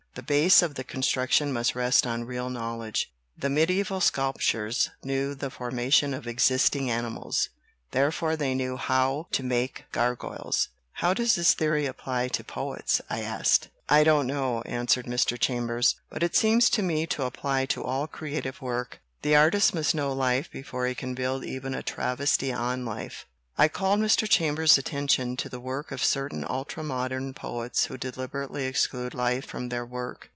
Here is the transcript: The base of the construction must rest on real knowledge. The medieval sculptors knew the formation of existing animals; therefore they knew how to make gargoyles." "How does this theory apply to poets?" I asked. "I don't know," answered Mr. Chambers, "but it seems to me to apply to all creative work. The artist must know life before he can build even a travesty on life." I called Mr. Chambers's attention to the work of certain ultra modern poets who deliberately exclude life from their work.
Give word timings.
The 0.13 0.21
base 0.23 0.61
of 0.61 0.75
the 0.75 0.83
construction 0.83 1.53
must 1.53 1.73
rest 1.73 2.05
on 2.05 2.25
real 2.25 2.49
knowledge. 2.49 3.09
The 3.37 3.49
medieval 3.49 4.01
sculptors 4.01 4.89
knew 5.05 5.33
the 5.33 5.49
formation 5.49 6.13
of 6.13 6.27
existing 6.27 6.91
animals; 6.91 7.47
therefore 7.91 8.35
they 8.35 8.53
knew 8.53 8.75
how 8.75 9.27
to 9.31 9.41
make 9.41 9.85
gargoyles." 9.93 10.67
"How 10.95 11.13
does 11.13 11.35
this 11.35 11.53
theory 11.53 11.85
apply 11.85 12.27
to 12.27 12.43
poets?" 12.43 12.99
I 13.09 13.21
asked. 13.21 13.69
"I 13.87 14.03
don't 14.03 14.27
know," 14.27 14.63
answered 14.63 15.05
Mr. 15.05 15.39
Chambers, 15.39 15.95
"but 16.09 16.23
it 16.23 16.35
seems 16.35 16.69
to 16.71 16.81
me 16.83 17.07
to 17.07 17.23
apply 17.23 17.65
to 17.67 17.81
all 17.81 18.05
creative 18.05 18.61
work. 18.61 18.99
The 19.21 19.37
artist 19.37 19.73
must 19.73 19.95
know 19.95 20.11
life 20.11 20.51
before 20.51 20.87
he 20.87 20.93
can 20.93 21.13
build 21.15 21.45
even 21.45 21.73
a 21.73 21.81
travesty 21.81 22.51
on 22.51 22.83
life." 22.83 23.27
I 23.57 23.67
called 23.67 23.99
Mr. 23.99 24.27
Chambers's 24.27 24.77
attention 24.79 25.35
to 25.37 25.49
the 25.49 25.59
work 25.59 25.91
of 25.91 26.03
certain 26.03 26.43
ultra 26.49 26.83
modern 26.83 27.33
poets 27.33 27.85
who 27.85 27.97
deliberately 27.97 28.63
exclude 28.63 29.13
life 29.13 29.45
from 29.45 29.69
their 29.69 29.85
work. 29.85 30.29